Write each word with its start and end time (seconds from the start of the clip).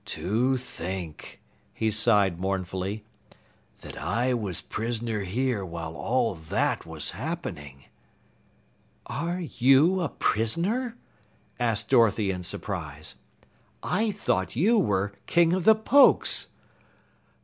"To 0.05 0.57
think," 0.57 1.39
he 1.75 1.91
sighed 1.91 2.39
mournfully, 2.39 3.05
"that 3.81 4.01
I 4.01 4.33
was 4.33 4.59
prisoner 4.59 5.19
here 5.19 5.63
while 5.63 5.95
all 5.95 6.33
that 6.33 6.87
was 6.87 7.11
happening!" 7.11 7.85
"Are 9.05 9.39
you 9.39 10.01
a 10.01 10.09
prisoner?" 10.09 10.97
asked 11.59 11.91
Dorothy 11.91 12.31
in 12.31 12.41
surprise. 12.41 13.13
"I 13.83 14.09
thought 14.09 14.55
you 14.55 14.79
were 14.79 15.13
King 15.27 15.53
of 15.53 15.65
the 15.65 15.75
Pokes!" 15.75 16.47